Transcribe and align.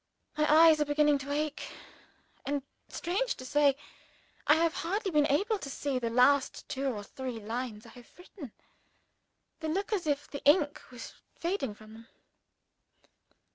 My 0.35 0.51
eyes 0.51 0.81
are 0.81 0.85
beginning 0.85 1.19
to 1.19 1.31
ache; 1.31 1.73
and, 2.43 2.63
strange 2.89 3.35
to 3.35 3.45
say, 3.45 3.75
I 4.47 4.55
have 4.55 4.73
hardly 4.73 5.11
been 5.11 5.27
able 5.29 5.59
to 5.59 5.69
see 5.69 5.99
the 5.99 6.09
last 6.09 6.67
two 6.67 6.87
or 6.87 7.03
three 7.03 7.39
lines 7.39 7.85
I 7.85 7.89
have 7.89 8.17
written. 8.17 8.51
They 9.59 9.67
look 9.67 9.93
as 9.93 10.07
if 10.07 10.27
the 10.27 10.43
ink 10.43 10.81
was 10.89 11.13
fading 11.35 11.75
from 11.75 11.93
them. 11.93 12.07